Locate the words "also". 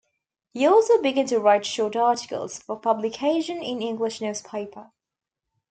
0.65-0.99